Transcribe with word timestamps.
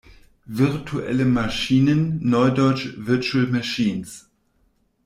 Virtuelle 0.47 1.25
Maschinen, 1.25 2.17
neudeutsch 2.23 2.95
Virtual 2.97 3.45
Machines. 3.45 4.31